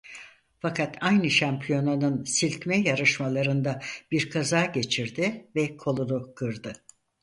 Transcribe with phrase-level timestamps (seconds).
[0.59, 3.79] Fakat aynı şampiyonanın silkme yarışmalarında
[4.11, 6.73] bir kaza geçirdi ve kolunu kırdı.